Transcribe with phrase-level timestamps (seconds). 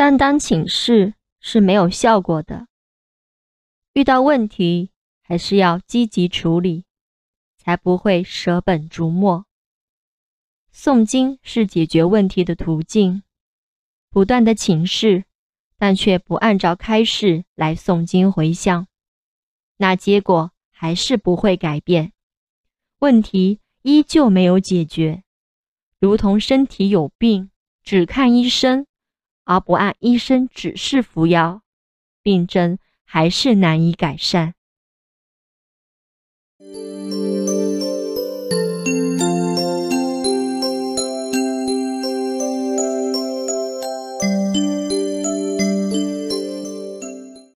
[0.00, 1.12] 单单请示
[1.42, 2.68] 是没有效果的，
[3.92, 6.86] 遇到问题还是要积极处理，
[7.58, 9.44] 才不会舍本逐末。
[10.74, 13.22] 诵经是解决问题的途径，
[14.08, 15.24] 不断的请示，
[15.76, 18.86] 但却不按照开示来诵经回向，
[19.76, 22.14] 那结果还是不会改变，
[23.00, 25.24] 问题依旧没有解决。
[25.98, 27.50] 如同身体有病，
[27.82, 28.86] 只看医生，
[29.50, 31.62] 而不按医生指示服药，
[32.22, 34.54] 病症还是难以改善。